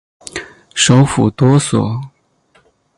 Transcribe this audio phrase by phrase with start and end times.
[0.73, 2.01] 首府多索。